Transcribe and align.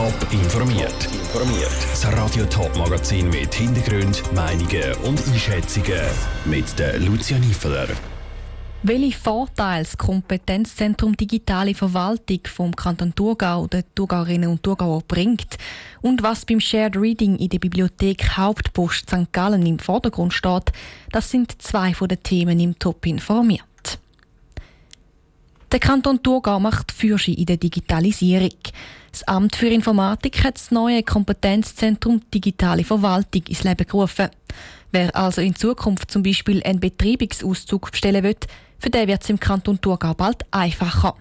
Top 0.00 0.32
informiert. 0.32 0.94
Informiert. 1.12 1.76
Das 1.90 2.06
Radio 2.16 2.46
Top 2.46 2.74
Magazin 2.74 3.28
mit 3.28 3.52
Hintergrund, 3.54 4.22
Meinungen 4.32 4.94
und 5.04 5.22
Einschätzungen 5.28 6.00
mit 6.46 6.78
der 6.78 6.98
Lucia 7.00 7.38
Niefeler. 7.38 7.86
Welche 8.82 9.18
Vorteile 9.18 9.84
das 9.84 9.98
Kompetenzzentrum 9.98 11.14
Digitale 11.18 11.74
Verwaltung 11.74 12.40
vom 12.46 12.74
Kanton 12.74 13.14
Thurgau 13.14 13.66
den 13.66 13.84
Thurgauerinnen 13.94 14.48
und 14.48 14.62
Thurgauer 14.62 15.02
bringt 15.06 15.58
und 16.00 16.22
was 16.22 16.46
beim 16.46 16.60
Shared 16.60 16.96
Reading 16.96 17.36
in 17.36 17.50
der 17.50 17.58
Bibliothek 17.58 18.38
Hauptpost 18.38 19.10
St. 19.10 19.30
Gallen 19.32 19.66
im 19.66 19.78
Vordergrund 19.78 20.32
steht, 20.32 20.72
das 21.12 21.30
sind 21.30 21.60
zwei 21.60 21.92
von 21.92 22.08
den 22.08 22.22
Themen 22.22 22.58
im 22.58 22.78
Top 22.78 23.04
informiert. 23.04 23.69
Der 25.72 25.78
Kanton 25.78 26.20
Thurgau 26.20 26.58
macht 26.58 26.90
Fürsche 26.90 27.30
in 27.30 27.46
der 27.46 27.56
Digitalisierung. 27.56 28.58
Das 29.12 29.22
Amt 29.22 29.54
für 29.54 29.68
Informatik 29.68 30.42
hat 30.42 30.56
das 30.56 30.72
neue 30.72 31.04
Kompetenzzentrum 31.04 32.22
Digitale 32.34 32.82
Verwaltung 32.82 33.42
ins 33.46 33.62
Leben 33.62 33.86
gerufen. 33.86 34.30
Wer 34.90 35.14
also 35.14 35.40
in 35.40 35.54
Zukunft 35.54 36.10
zum 36.10 36.24
Beispiel 36.24 36.60
einen 36.64 36.80
Betreibungsauszug 36.80 37.92
bestellen 37.92 38.24
will, 38.24 38.36
für 38.80 38.90
den 38.90 39.06
wird 39.06 39.22
es 39.22 39.30
im 39.30 39.38
Kanton 39.38 39.80
Thurgau 39.80 40.12
bald 40.14 40.44
einfacher. 40.50 41.14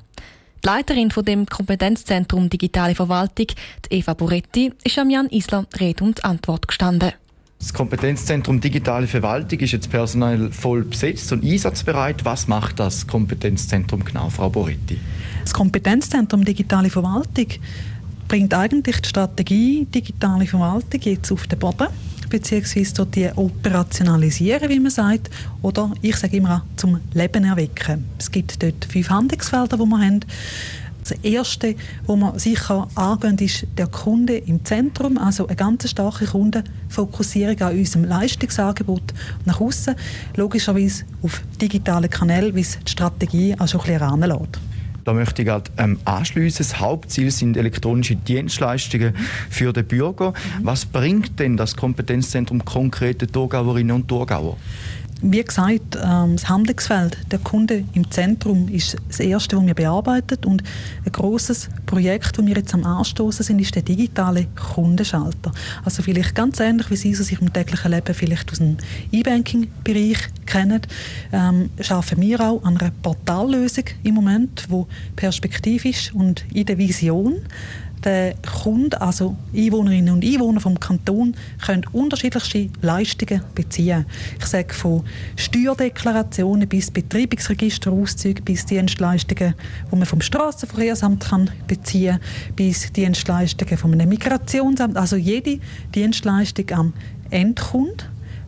Die 0.64 0.68
Leiterin 0.68 1.12
von 1.12 1.26
dem 1.26 1.46
Kompetenzzentrum 1.46 2.50
Digitale 2.50 2.96
Verwaltung, 2.96 3.48
Eva 3.92 4.16
Boretti, 4.16 4.74
ist 4.84 4.98
am 4.98 5.12
Jan 5.12 5.30
Isler 5.30 5.68
Rede 5.80 6.04
und 6.04 6.26
Antwort 6.26 6.68
gestanden. 6.68 7.14
Das 7.60 7.74
Kompetenzzentrum 7.74 8.62
Digitale 8.62 9.06
Verwaltung 9.06 9.60
ist 9.60 9.74
jetzt 9.74 9.90
personell 9.90 10.50
voll 10.50 10.86
besetzt 10.86 11.30
und 11.34 11.44
einsatzbereit. 11.44 12.24
Was 12.24 12.48
macht 12.48 12.80
das 12.80 13.06
Kompetenzzentrum 13.06 14.06
genau, 14.06 14.30
Frau 14.30 14.50
Boretti? 14.50 14.98
Das 15.44 15.54
Kompetenzzentrum 15.54 16.46
Digitale 16.46 16.90
Verwaltung 16.90 17.48
bringt 18.30 18.54
eigentlich 18.54 19.02
die 19.02 19.10
Strategie 19.10 19.86
Digitale 19.94 20.46
Verwaltung 20.48 21.02
jetzt 21.02 21.32
auf 21.34 21.48
den 21.48 21.60
Boden 21.60 21.88
beziehungsweise 22.30 23.06
die 23.08 23.30
operationalisieren, 23.36 24.70
wie 24.70 24.80
man 24.80 24.92
sagt, 24.92 25.32
oder 25.64 25.92
ich 26.02 26.16
sage 26.16 26.38
immer 26.38 26.64
zum 26.76 27.00
Leben 27.14 27.44
erwecken. 27.44 28.06
Es 28.20 28.32
gibt 28.32 28.62
dort 28.62 28.86
fünf 28.86 29.10
Handlungsfelder, 29.10 29.78
die 29.78 29.84
wir 29.84 30.00
haben. 30.00 30.20
Das 31.10 31.18
erste, 31.24 31.76
wo 32.06 32.16
man 32.16 32.38
sicher 32.38 32.88
angehen, 32.94 33.36
ist 33.40 33.66
der 33.80 33.88
Kunde 33.88 34.38
im 34.38 34.64
Zentrum, 34.64 35.18
also 35.18 35.48
eine 35.48 35.56
ganz 35.56 35.90
starke 35.90 36.26
Kundenfokussierung 36.26 37.60
an 37.62 37.76
unserem 37.76 38.04
Leistungsangebot 38.04 39.02
nach 39.46 39.60
außen, 39.60 39.96
logischerweise 40.36 41.06
auf 41.24 41.42
digitalen 41.60 42.12
Kanälen, 42.12 42.54
wie 42.54 42.62
es 42.62 42.78
die 42.78 42.92
Strategie 42.92 43.56
auch 43.58 43.68
schon 43.68 43.82
ein 43.82 43.88
bisschen 43.88 44.02
anlässt. 44.04 44.60
Da 45.04 45.14
möchte 45.14 45.42
ich 45.42 45.50
halt, 45.50 45.72
ähm, 45.80 45.98
anschließen. 46.06 46.60
Das 46.60 46.80
Hauptziel 46.80 47.32
sind 47.32 47.58
elektronische 47.58 48.16
Dienstleistungen 48.16 49.16
für 49.50 49.74
den 49.74 49.88
Bürger. 49.88 50.34
Was 50.62 50.86
bringt 50.86 51.40
denn 51.40 51.58
das 51.58 51.76
Kompetenzzentrum 51.76 52.64
konkret 52.64 53.22
den 53.22 53.32
Thurgauerinnen 53.32 53.96
und 53.96 54.08
Thurgauer? 54.08 54.58
Wie 55.22 55.44
gesagt, 55.44 55.98
ähm, 56.02 56.38
das 56.38 56.48
Handlungsfeld 56.48 57.18
der 57.30 57.40
Kunde 57.40 57.84
im 57.94 58.10
Zentrum 58.10 58.70
ist 58.70 58.96
das 59.10 59.20
erste, 59.20 59.58
das 59.58 59.66
wir 59.66 59.74
bearbeiten. 59.74 60.46
Und 60.46 60.64
ein 61.06 61.12
großes 61.12 61.70
Projekt, 61.86 62.38
das 62.38 62.46
wir 62.46 62.56
jetzt 62.56 62.74
am 62.74 62.86
Anstoßen 62.86 63.44
sind, 63.44 63.60
ist 63.60 63.76
der 63.76 63.82
digitale 63.82 64.48
Kundenschalter. 64.56 65.52
Also 65.84 66.04
vielleicht 66.04 66.36
ganz 66.36 66.62
ähnlich, 66.62 66.90
wie 66.90 66.96
Sie 66.96 67.12
es 67.12 67.20
aus 67.20 67.34
Ihrem 67.34 67.52
täglichen 67.52 67.92
Leben 67.92 68.14
vielleicht 68.14 68.50
aus 68.50 68.60
dem 68.60 68.78
E-Banking-Bereich 69.12 70.20
kennen, 70.46 70.82
ähm, 71.34 71.70
schaffen 71.82 72.22
wir 72.22 72.40
auch 72.40 72.64
an 72.64 72.78
einer 72.78 72.92
Portallösung 73.02 73.86
im 74.04 74.16
Moment, 74.16 74.68
wo 74.70 74.88
perspektivisch 75.18 76.14
und 76.14 76.46
in 76.54 76.66
der 76.66 76.78
Vision 76.78 77.42
der 78.04 78.36
Kunde, 78.64 79.00
also 79.02 79.36
Einwohnerinnen 79.56 80.14
und 80.14 80.26
Einwohner 80.26 80.60
vom 80.60 80.80
Kanton, 80.80 81.36
können 81.66 81.86
unterschiedlichste 81.92 82.70
Leistungen 82.82 83.42
beziehen. 83.56 84.06
Ich 84.40 84.46
sage 84.46 84.74
von 84.74 85.04
Steuerdeklarationen 85.36 86.68
bis 86.68 86.92
Betreibungsregisterauszüge 86.92 88.42
bis 88.42 88.66
Dienstleistungen, 88.66 89.56
die 89.92 89.96
man 89.96 90.06
vom 90.06 90.22
Straßenverkehrsamt 90.22 91.26
kann 91.26 91.50
beziehen, 91.68 92.20
bis 92.56 92.92
Dienstleistungen 92.92 93.94
einem 93.94 94.10
Migrationsamt. 94.10 94.98
Also 94.98 95.16
jede 95.16 95.60
Dienstleistung 95.94 96.72
am 96.72 96.94
Endkunden, 97.30 98.08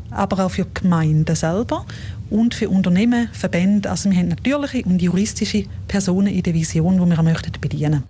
aber 0.10 0.46
auch 0.46 0.52
für 0.52 0.66
die 0.66 0.82
Gemeinden 0.82 1.36
selber 1.36 1.86
und 2.30 2.54
für 2.56 2.70
Unternehmen, 2.70 3.30
Verbände. 3.32 3.90
Also 3.90 4.10
wir 4.10 4.18
haben 4.18 4.30
natürliche 4.30 4.84
und 4.84 5.02
juristische 5.02 5.66
Personen 5.88 6.28
in 6.28 6.44
der 6.44 6.54
Vision, 6.54 6.98
die 6.98 7.16
wir 7.16 7.24
möchten 7.24 7.52
bedienen 7.60 8.04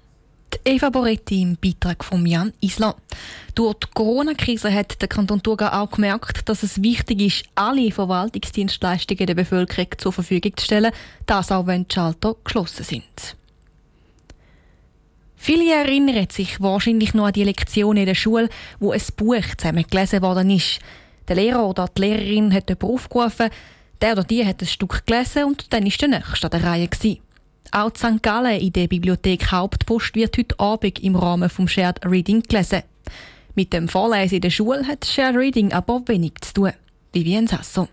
Eva 0.65 0.89
Boretti 0.89 1.41
im 1.41 1.57
Beitrag 1.57 2.03
von 2.03 2.25
Jan 2.25 2.53
Isler. 2.61 2.95
Durch 3.55 3.75
die 3.75 3.87
Corona-Krise 3.93 4.73
hat 4.73 5.01
der 5.01 5.07
Kanton 5.07 5.41
Thurgau 5.41 5.67
auch 5.67 5.91
gemerkt, 5.91 6.47
dass 6.47 6.63
es 6.63 6.81
wichtig 6.81 7.21
ist, 7.21 7.43
alle 7.55 7.91
Verwaltungsdienstleistungen 7.91 9.25
der 9.25 9.35
Bevölkerung 9.35 9.87
zur 9.97 10.13
Verfügung 10.13 10.55
zu 10.55 10.65
stellen, 10.65 10.91
das 11.25 11.51
auch 11.51 11.67
wenn 11.67 11.87
die 11.87 11.93
Schalter 11.93 12.35
geschlossen 12.43 12.83
sind. 12.83 13.35
Viele 15.35 15.73
erinnern 15.73 16.27
sich 16.29 16.61
wahrscheinlich 16.61 17.13
noch 17.15 17.25
an 17.25 17.33
die 17.33 17.43
Lektion 17.43 17.97
in 17.97 18.05
der 18.05 18.15
Schule, 18.15 18.47
wo 18.79 18.91
ein 18.91 19.01
Buch 19.17 19.55
zusammen 19.57 19.85
gelesen 19.89 20.21
worden 20.21 20.51
ist. 20.51 20.79
Der 21.27 21.35
Lehrer 21.35 21.67
oder 21.67 21.87
die 21.87 22.01
Lehrerin 22.01 22.53
hat 22.53 22.69
jemanden 22.69 22.93
aufgerufen, 22.93 23.49
der 24.01 24.13
oder 24.13 24.23
die 24.23 24.45
hat 24.45 24.61
ein 24.61 24.67
Stück 24.67 25.05
gelesen 25.05 25.45
und 25.45 25.73
dann 25.73 25.85
war 25.85 25.91
der 25.91 26.07
Nächste 26.07 26.45
an 26.45 26.51
der 26.51 26.63
Reihe. 26.63 26.87
Gewesen. 26.87 27.30
Auch 27.73 27.89
in 27.89 27.95
St. 27.95 28.21
Gallen 28.21 28.59
in 28.59 28.73
der 28.73 28.87
Bibliothek 28.87 29.49
Hauptpost 29.49 30.13
wird 30.13 30.37
heute 30.37 30.59
Abend 30.59 31.01
im 31.01 31.15
Rahmen 31.15 31.49
vom 31.49 31.69
Shared 31.69 32.05
Reading 32.05 32.43
gelesen. 32.43 32.83
Mit 33.55 33.71
dem 33.71 33.87
Vorlesen 33.87 34.35
in 34.35 34.41
der 34.41 34.49
Schule 34.49 34.85
hat 34.85 35.05
Shared 35.05 35.37
Reading 35.37 35.71
aber 35.71 36.01
wenig 36.07 36.33
zu 36.41 36.53
tun. 36.53 36.73
Vivian 37.13 37.47
Sasso. 37.47 37.87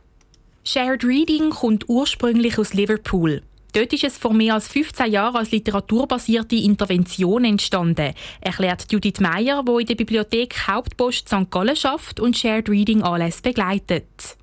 Shared 0.64 1.04
Reading 1.04 1.50
kommt 1.50 1.88
ursprünglich 1.88 2.58
aus 2.58 2.74
Liverpool. 2.74 3.42
Dort 3.72 3.92
ist 3.92 4.02
es 4.02 4.18
vor 4.18 4.32
mehr 4.34 4.54
als 4.54 4.66
15 4.66 5.12
Jahren 5.12 5.36
als 5.36 5.52
literaturbasierte 5.52 6.56
Intervention 6.56 7.44
entstanden, 7.44 8.14
erklärt 8.40 8.90
Judith 8.90 9.20
Meyer, 9.20 9.62
die 9.62 9.80
in 9.80 9.86
der 9.86 9.94
Bibliothek 9.94 10.66
Hauptpost 10.66 11.28
St. 11.28 11.48
Gallen 11.52 11.76
schafft 11.76 12.18
und 12.18 12.36
Shared 12.36 12.68
Reading 12.68 13.02
Anlässe 13.02 13.42
begleitet. 13.42 14.36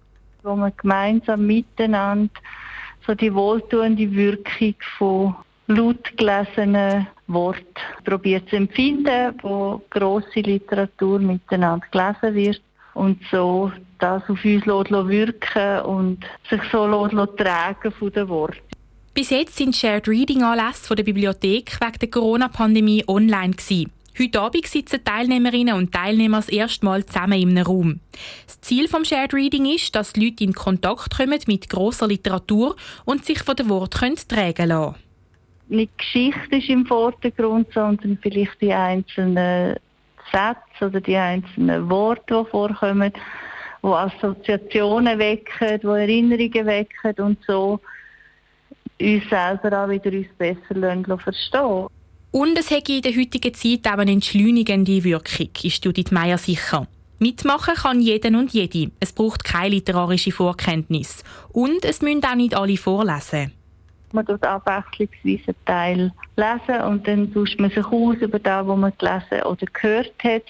Wo 0.44 0.56
man 0.56 0.72
gemeinsam 0.78 1.46
miteinander 1.46 2.32
so 3.06 3.16
die 3.16 3.34
wohltuende 3.34 4.12
Wirkung 4.12 4.76
von 4.98 5.36
laut 5.68 6.16
gelesenen 6.18 7.08
Worten 7.28 7.64
probiert 8.04 8.50
zu 8.50 8.58
empfinden, 8.58 9.34
wo 9.42 9.82
grosse 9.90 10.42
Literatur 10.42 11.20
miteinander 11.20 11.86
gelesen 11.92 12.36
wird 12.36 12.62
und 12.94 13.20
so 13.32 13.72
das 14.00 14.24
auf 14.30 14.44
uns 14.46 14.66
wirken 14.66 15.82
und 15.82 16.26
sich 16.50 16.62
so 16.72 16.86
tragen 17.28 17.92
von 17.92 18.12
den 18.12 18.30
Worten. 18.30 18.60
Bis 19.14 19.30
jetzt 19.30 19.56
sind 19.56 19.76
Shared 19.76 20.08
Reading 20.08 20.44
Anlässe 20.44 20.94
der 20.94 21.04
Bibliothek 21.04 21.80
wegen 21.80 22.00
der 22.00 22.10
Corona-Pandemie 22.10 23.06
online. 23.08 23.56
Heute 24.18 24.40
Abend 24.40 24.66
sitzen 24.66 25.04
Teilnehmerinnen 25.04 25.76
und 25.76 25.92
Teilnehmer 25.92 26.38
das 26.38 26.48
erste 26.48 26.86
Mal 26.86 27.06
zusammen 27.06 27.34
in 27.34 27.50
einem 27.50 27.66
Raum. 27.66 28.00
Das 28.46 28.62
Ziel 28.62 28.88
des 28.88 29.10
Shared 29.10 29.34
Reading 29.34 29.66
ist, 29.66 29.94
dass 29.94 30.14
die 30.14 30.24
Leute 30.24 30.46
in 30.46 30.54
Kontakt 30.54 31.18
kommen 31.18 31.38
mit 31.48 31.70
grosser 31.70 32.08
Literatur 32.08 32.78
und 33.04 33.26
sich 33.26 33.40
von 33.40 33.58
den 33.58 33.68
Worten 33.68 34.16
tragen 34.30 34.70
lassen 34.70 34.96
Nicht 35.68 35.98
Geschichte 35.98 36.56
ist 36.56 36.70
im 36.70 36.86
Vordergrund, 36.86 37.68
sondern 37.74 38.18
vielleicht 38.22 38.62
die 38.62 38.72
einzelnen 38.72 39.76
Sätze 40.32 40.86
oder 40.86 41.02
die 41.02 41.18
einzelnen 41.18 41.90
Worte, 41.90 42.46
die 42.46 42.50
vorkommen, 42.50 43.12
die 43.84 43.88
Assoziationen 43.88 45.20
wecken, 45.20 45.82
die 45.82 45.88
Erinnerungen 45.88 46.66
wecken 46.66 47.16
und 47.18 47.40
so 47.46 47.82
uns 48.98 49.30
selber 49.30 49.84
auch 49.84 49.90
wieder 49.90 50.14
uns 50.14 50.28
besser 50.38 51.18
verstehen 51.18 51.88
und 52.36 52.60
es 52.60 52.70
hätte 52.70 52.92
in 52.92 53.02
der 53.02 53.16
heutigen 53.16 53.54
Zeit 53.54 53.88
auch 53.88 53.98
eine 53.98 54.12
entschleunigende 54.12 55.06
Wirkung, 55.06 55.48
ist 55.64 55.86
Judith 55.86 56.12
Meyer 56.12 56.38
sicher. 56.38 56.86
Mitmachen 57.18 57.76
kann 57.76 58.02
jeder 58.02 58.38
und 58.38 58.52
jede. 58.52 58.92
Es 59.00 59.14
braucht 59.14 59.46
keine 59.46 59.70
literarische 59.70 60.34
Vorkenntnis. 60.34 61.24
Und 61.54 61.86
es 61.86 62.02
müssen 62.02 62.26
auch 62.26 62.36
nicht 62.36 62.54
alle 62.54 62.76
vorlesen. 62.76 63.54
Man 64.12 64.26
tut 64.26 64.44
abwechslungsweise 64.44 65.56
Teil 65.66 66.12
lesen 66.36 66.82
und 66.86 67.08
dann 67.08 67.34
tauscht 67.34 67.58
man 67.58 67.70
sich 67.70 67.86
aus 67.86 68.18
über 68.18 68.40
das, 68.40 68.68
was 68.68 68.78
man 68.80 68.92
gelesen 68.98 69.44
oder 69.46 69.66
gehört 69.68 70.22
hat. 70.22 70.44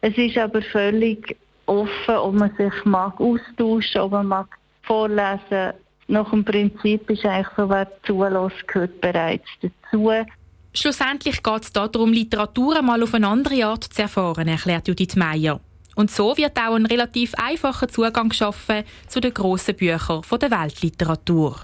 Es 0.00 0.18
ist 0.18 0.36
aber 0.38 0.60
völlig 0.60 1.36
offen, 1.66 2.16
ob 2.16 2.34
man 2.34 2.50
sich 2.56 2.84
mag 2.84 3.20
austauschen, 3.20 4.00
ob 4.00 4.10
man 4.10 4.26
mag 4.26 4.58
vorlesen. 4.82 5.74
Nach 6.08 6.28
dem 6.30 6.44
Prinzip 6.44 7.08
ist 7.08 7.24
eigentlich 7.24 7.54
so, 7.56 7.70
wer 7.70 7.86
zulässt, 8.02 8.66
gehört 8.66 9.00
bereits 9.00 9.46
dazu. 9.62 10.10
Schlussendlich 10.80 11.42
geht 11.42 11.62
es 11.64 11.72
darum, 11.72 12.12
Literatur 12.12 12.80
mal 12.82 13.02
auf 13.02 13.12
eine 13.12 13.26
andere 13.26 13.66
Art 13.66 13.82
zu 13.82 14.00
erfahren, 14.00 14.46
erklärt 14.46 14.86
Judith 14.86 15.16
Meyer. 15.16 15.60
Und 15.96 16.08
so 16.08 16.36
wird 16.36 16.56
auch 16.56 16.76
ein 16.76 16.86
relativ 16.86 17.34
einfacher 17.34 17.88
Zugang 17.88 18.28
geschaffen 18.28 18.84
zu 19.08 19.18
den 19.18 19.34
grossen 19.34 19.74
Büchern 19.74 20.22
der 20.40 20.50
Weltliteratur. 20.52 21.56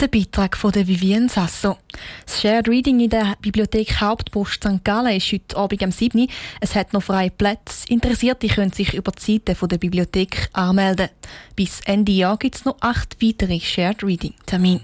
Der 0.00 0.08
Beitrag 0.08 0.56
von 0.56 0.72
der 0.72 0.88
Vivienne 0.88 1.28
Sasso. 1.28 1.78
Das 2.26 2.40
Shared 2.40 2.68
Reading 2.68 2.98
in 2.98 3.10
der 3.10 3.36
Bibliothek 3.40 4.00
Hauptpost 4.00 4.64
St. 4.64 4.82
Gallen 4.82 5.16
ist 5.16 5.30
heute 5.30 5.56
Abend 5.56 5.84
am 5.84 5.92
7. 5.92 6.26
Es 6.60 6.74
hat 6.74 6.92
noch 6.92 7.04
freie 7.04 7.30
Plätze. 7.30 7.86
Interessierte 7.88 8.48
können 8.48 8.72
sich 8.72 8.94
über 8.94 9.12
die 9.12 9.38
Seite 9.38 9.54
der 9.68 9.78
Bibliothek 9.78 10.48
anmelden. 10.52 11.08
Bis 11.54 11.78
Ende 11.84 12.10
Jahr 12.10 12.36
gibt 12.36 12.56
es 12.56 12.64
noch 12.64 12.78
acht 12.80 13.16
weitere 13.22 13.60
Shared 13.60 14.02
Reading 14.02 14.34
Termine. 14.44 14.80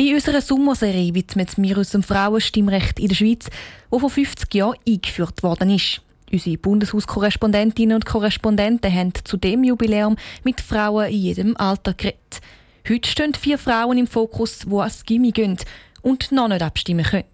In 0.00 0.14
unserer 0.14 0.40
Sommerserie 0.40 1.12
widmet 1.12 1.58
wir 1.58 1.76
uns 1.76 1.90
dem 1.90 2.02
Frauenstimmrecht 2.02 2.98
in 2.98 3.08
der 3.08 3.14
Schweiz, 3.14 3.50
das 3.90 4.00
vor 4.00 4.08
50 4.08 4.54
Jahren 4.54 4.78
eingeführt 4.88 5.42
worden 5.42 5.68
ist. 5.68 6.00
Unsere 6.32 6.56
Bundeshauskorrespondentinnen 6.56 7.96
und 7.96 8.06
Korrespondenten 8.06 8.90
haben 8.90 9.12
zu 9.24 9.36
dem 9.36 9.62
Jubiläum 9.62 10.16
mit 10.42 10.62
Frauen 10.62 11.10
in 11.10 11.18
jedem 11.18 11.56
Alter 11.58 11.92
geredet. 11.92 12.40
Heute 12.88 13.10
stehen 13.10 13.34
vier 13.34 13.58
Frauen 13.58 13.98
im 13.98 14.06
Fokus, 14.06 14.60
die 14.60 14.74
ans 14.74 15.04
Gimmi 15.04 15.32
gehen 15.32 15.58
und 16.00 16.32
noch 16.32 16.48
nicht 16.48 16.62
abstimmen 16.62 17.04
können. 17.04 17.24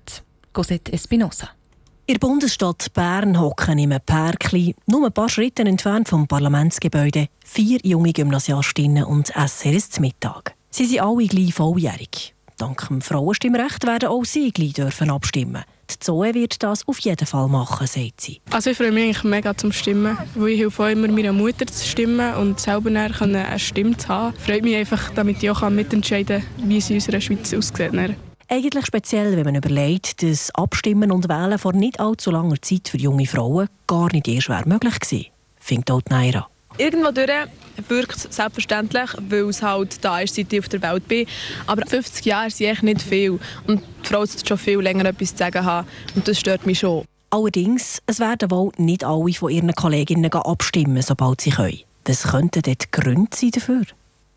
Cosette 0.52 0.92
Espinosa. 0.92 1.50
In 2.06 2.14
der 2.14 2.18
Bundesstadt 2.18 2.92
Bern 2.92 3.38
hocken 3.38 3.78
im 3.78 3.94
Pärkli, 4.04 4.74
nur 4.86 5.06
ein 5.06 5.12
paar 5.12 5.28
Schritte 5.28 5.62
entfernt 5.62 6.08
vom 6.08 6.26
Parlamentsgebäude, 6.26 7.28
vier 7.44 7.78
junge 7.84 8.12
Gymnasiastinnen 8.12 9.04
und 9.04 9.36
essen 9.36 9.72
ihr 9.72 10.00
Mittag. 10.00 10.56
Sie 10.70 10.86
sind 10.86 11.00
alle 11.00 11.28
gleich 11.28 11.54
volljährig. 11.54 12.35
Dank 12.56 12.88
dem 12.88 13.02
Frauenstimmrecht 13.02 13.86
werden 13.86 14.08
auch 14.08 14.24
sie 14.24 14.50
gleich 14.50 14.72
dürfen 14.72 15.10
abstimmen. 15.10 15.62
Die 15.90 15.98
Zoe 16.00 16.34
wird 16.34 16.62
das 16.62 16.88
auf 16.88 16.98
jeden 17.00 17.26
Fall 17.26 17.48
machen, 17.48 17.86
sagt 17.86 18.20
sie. 18.22 18.40
Also 18.50 18.70
ich 18.70 18.78
freue 18.78 18.92
mich 18.92 19.04
eigentlich 19.04 19.24
mega 19.24 19.56
zum 19.56 19.72
Stimmen, 19.72 20.16
weil 20.34 20.48
ich 20.48 20.60
helfe 20.60 20.84
auch 20.84 20.88
immer 20.88 21.08
meiner 21.08 21.32
Mutter 21.32 21.66
zu 21.66 21.86
stimmen 21.86 22.34
und 22.34 22.58
selber 22.58 22.88
eine 22.88 23.58
Stimme 23.58 23.96
zu 23.96 24.08
haben. 24.08 24.36
Freut 24.38 24.62
mich 24.62 24.74
einfach, 24.74 25.10
damit 25.10 25.42
ich 25.42 25.50
auch 25.50 25.68
mitentscheiden 25.68 26.42
kann, 26.42 26.68
wie 26.70 26.78
es 26.78 26.88
in 26.88 26.96
unserer 26.96 27.20
Schweiz 27.20 27.52
aussieht. 27.52 28.16
Eigentlich 28.48 28.86
speziell, 28.86 29.36
wenn 29.36 29.44
man 29.44 29.56
überlegt, 29.56 30.22
dass 30.22 30.50
Abstimmen 30.54 31.12
und 31.12 31.28
Wählen 31.28 31.58
vor 31.58 31.72
nicht 31.72 32.00
allzu 32.00 32.30
langer 32.30 32.62
Zeit 32.62 32.88
für 32.88 32.96
junge 32.98 33.26
Frauen 33.26 33.68
gar 33.86 34.10
nicht 34.12 34.28
erst 34.28 34.48
möglich 34.66 34.94
war, 34.94 35.20
findet 35.58 35.90
auch 35.90 36.02
Naira. 36.08 36.48
Irgendwo 36.78 37.10
durch 37.10 37.30
wirkt 37.88 38.16
es 38.16 38.22
selbstverständlich, 38.30 39.10
weil 39.28 39.48
es 39.48 39.62
halt 39.62 40.04
da 40.04 40.20
ist, 40.20 40.34
seit 40.34 40.52
ich 40.52 40.58
auf 40.58 40.68
der 40.68 40.82
Welt 40.82 41.06
bin. 41.08 41.26
Aber 41.66 41.86
50 41.86 42.24
Jahre 42.24 42.50
sind 42.50 42.68
echt 42.68 42.82
nicht 42.82 43.02
viel. 43.02 43.38
Und 43.66 43.82
die 44.02 44.08
Frau 44.08 44.24
sollte 44.24 44.46
schon 44.46 44.58
viel 44.58 44.80
länger 44.80 45.04
etwas 45.06 45.30
zu 45.30 45.38
sagen 45.38 45.64
haben. 45.64 45.86
Und 46.14 46.26
das 46.26 46.38
stört 46.38 46.66
mich 46.66 46.80
schon. 46.80 47.04
Allerdings, 47.30 48.00
es 48.06 48.20
werden 48.20 48.50
wohl 48.50 48.72
nicht 48.76 49.04
alle 49.04 49.32
von 49.32 49.50
ihren 49.50 49.74
Kolleginnen 49.74 50.32
abstimmen, 50.32 51.02
sobald 51.02 51.40
sie 51.40 51.50
können. 51.50 51.80
Das 52.04 52.22
könnten 52.22 52.62
dort 52.62 52.92
Gründe 52.92 53.36
sein 53.36 53.50
dafür. 53.50 53.82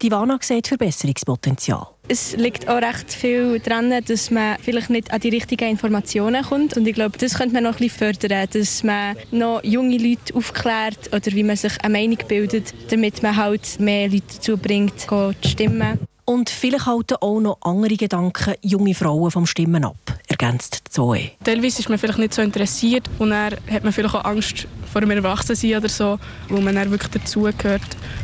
Divana 0.01 0.38
sieht 0.42 0.68
Verbesserungspotenzial. 0.68 1.88
Es 2.07 2.36
liegt 2.36 2.68
auch 2.69 2.81
recht 2.81 3.12
viel 3.12 3.60
daran, 3.60 3.94
dass 4.06 4.31
man 4.31 4.57
vielleicht 4.62 4.90
nicht 4.90 5.12
an 5.12 5.19
die 5.19 5.30
richtigen 5.30 5.69
Informationen 5.69 6.44
kommt. 6.44 6.78
Und 6.78 6.88
ich 6.88 6.96
glaube, 6.96 7.18
das 7.18 7.36
könnte 7.36 7.54
man 7.54 7.63
noch 7.63 7.74
ein 7.74 7.78
bisschen 7.78 8.13
fördern, 8.13 8.48
dass 8.51 8.84
man 8.84 9.16
noch 9.31 9.63
junge 9.63 9.98
Leute 9.98 10.34
aufklärt 10.34 11.13
oder 11.13 11.31
wie 11.34 11.44
man 11.44 11.56
sich 11.56 11.74
eine 11.84 11.94
Meinung 11.94 12.18
bildet, 12.28 12.74
damit 12.92 13.22
man 13.22 13.36
halt 13.36 13.80
mehr 13.80 14.07
Leute 14.07 14.24
dazu 14.36 14.57
bringt, 14.57 15.00
zu 15.01 15.34
stimmen. 15.46 16.00
Und 16.30 16.52
vielleicht 16.52 16.86
halten 16.86 17.16
auch 17.22 17.40
noch 17.40 17.58
andere 17.62 17.98
Gedanken 17.98 18.54
junge 18.62 18.94
Frauen 18.94 19.31
vom 19.31 19.48
Stimmen 19.48 19.84
ab, 19.84 19.98
ergänzt 20.28 20.84
Zoe. 20.92 21.31
Teilweise 21.44 21.80
ist 21.80 21.90
man 21.90 21.98
vielleicht 21.98 22.20
nicht 22.20 22.36
so 22.36 22.44
interessiert 22.44 23.10
und 23.18 23.31
dann 23.31 23.56
hat 23.68 23.84
man 23.84 23.92
vielleicht 23.92 24.14
auch 24.14 24.26
Angst 24.26 24.68
vor 24.94 25.02
dem 25.02 25.10
Erwachsensein 25.10 25.78
oder 25.78 25.90
so, 25.90 26.20
wo 26.50 26.62
man 26.62 26.76
dann 26.76 26.92
wirklich 26.92 27.10
dazugehört 27.10 27.81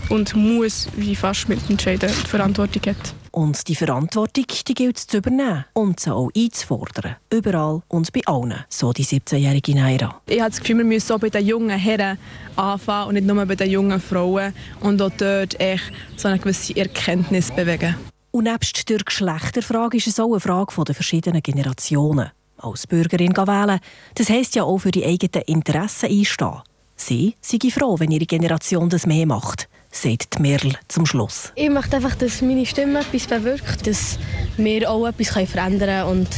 und 0.10 0.36
muss 0.36 0.88
wie 0.96 1.16
fast 1.16 1.50
mitentscheiden 1.50 2.12
die 2.12 2.28
Verantwortung 2.28 2.94
hat. 2.94 3.25
Und 3.36 3.68
die 3.68 3.76
Verantwortung 3.76 4.46
die 4.66 4.74
gilt 4.74 4.98
es 4.98 5.08
zu 5.08 5.18
übernehmen 5.18 5.66
und 5.74 6.00
sie 6.00 6.10
auch 6.10 6.30
einzufordern. 6.34 7.18
Überall 7.30 7.82
und 7.90 8.14
bei 8.14 8.22
allen, 8.28 8.64
so 8.70 8.94
die 8.94 9.04
17-jährige 9.04 9.76
Naira. 9.76 10.22
Ich 10.28 10.40
habe 10.40 10.52
das 10.52 10.62
Gefühl, 10.62 10.78
wir 10.78 10.86
müssen 10.86 11.12
auch 11.12 11.20
bei 11.20 11.30
den 11.30 11.46
jungen 11.46 11.78
Herren 11.78 12.18
anfangen 12.56 13.10
und 13.10 13.14
nicht 13.16 13.28
nur 13.28 13.46
bei 13.46 13.56
den 13.56 13.70
jungen 13.70 14.00
Frauen. 14.00 14.54
Und 14.80 15.02
auch 15.02 15.12
dort 15.18 15.60
echt 15.60 15.92
so 16.16 16.30
eine 16.30 16.40
gewisse 16.40 16.78
Erkenntnis 16.78 17.52
bewegen. 17.52 17.96
Und 18.32 18.46
nebst 18.46 18.88
der 18.88 19.00
Geschlechterfrage 19.00 19.98
ist 19.98 20.08
es 20.08 20.18
auch 20.18 20.32
eine 20.32 20.40
Frage 20.40 20.86
der 20.86 20.96
verschiedenen 20.96 21.44
Generationen. 21.44 22.32
Als 22.56 22.88
Bürgerin 22.88 23.36
wählen, 23.36 23.82
das 24.14 24.30
heisst 24.30 24.56
ja 24.56 24.64
auch 24.64 24.78
für 24.78 24.92
die 24.92 25.06
eigenen 25.06 25.44
Interessen 25.46 26.10
einstehen. 26.10 26.62
Sie 26.96 27.36
sind 27.42 27.70
froh, 27.70 28.00
wenn 28.00 28.12
ihre 28.12 28.26
Generation 28.26 28.88
das 28.88 29.06
mehr 29.06 29.26
macht 29.26 29.68
sagt 29.95 30.39
Merl 30.39 30.74
zum 30.88 31.06
Schluss. 31.06 31.51
Ich 31.56 31.69
möchte 31.69 31.97
einfach, 31.97 32.15
dass 32.15 32.42
meine 32.42 32.65
Stimme 32.65 33.00
etwas 33.00 33.27
bewirkt, 33.27 33.88
dass 33.88 34.19
wir 34.57 34.89
auch 34.89 35.07
etwas 35.07 35.30
verändern 35.50 36.07
können 36.07 36.19
und 36.19 36.30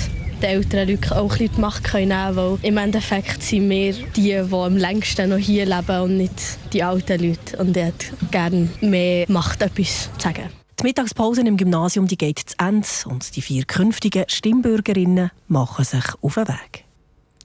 die 0.42 0.46
älteren 0.46 0.88
Leute 0.88 1.16
auch 1.16 1.40
ein 1.40 1.50
die 1.56 1.62
Macht 1.62 1.94
nehmen 1.94 2.10
können, 2.10 2.36
weil 2.36 2.58
im 2.62 2.78
Endeffekt 2.78 3.42
sind 3.42 3.70
wir 3.70 3.94
die, 3.94 4.06
die 4.16 4.36
am 4.36 4.78
längsten 4.78 5.30
noch 5.32 5.38
hier 5.38 5.66
leben 5.66 6.02
und 6.02 6.18
nicht 6.18 6.34
die 6.74 6.84
alten 6.84 7.28
Leute. 7.28 7.58
Und 7.58 7.76
ich 7.76 7.84
hätte 7.84 8.08
gerne 8.30 8.70
mehr 8.82 9.26
Macht, 9.30 9.62
etwas 9.62 10.10
zu 10.18 10.20
sagen. 10.20 10.50
Die 10.80 10.84
Mittagspause 10.84 11.42
im 11.42 11.58
Gymnasium 11.58 12.06
die 12.06 12.18
geht 12.18 12.40
zu 12.40 12.56
Ende 12.60 12.88
und 13.06 13.36
die 13.36 13.42
vier 13.42 13.66
künftigen 13.66 14.26
Stimmbürgerinnen 14.28 15.32
machen 15.48 15.86
sich 15.86 16.06
auf 16.22 16.36
den 16.36 16.50
Weg. 16.50 16.86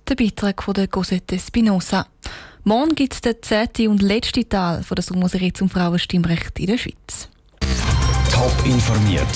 Der 0.07 0.17
Beitrag 0.17 0.63
von 0.63 0.75
der 0.75 0.89
Cosette 0.89 1.39
Spinoza. 1.39 2.07
Morgen 2.65 2.95
gibt 2.95 3.15
es 3.15 3.21
den 3.21 3.35
zehnten 3.43 3.89
und 3.89 4.03
letzten 4.03 4.49
Teil 4.49 4.85
von 4.85 4.95
der 4.95 5.03
Sommerserie 5.03 5.53
zum 5.53 5.69
Frauenstimmrecht 5.69 6.61
in 6.61 6.67
der 6.67 6.79
Schweiz. 6.79 7.29
Top 8.33 8.55
informiert, 8.65 9.27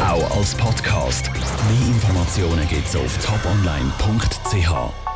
auch 0.00 0.38
als 0.38 0.54
Podcast. 0.54 1.30
Mehr 1.34 1.88
Informationen 1.88 2.66
gibt 2.68 2.86
es 2.86 2.96
auf 2.96 3.18
toponline.ch. 3.18 5.11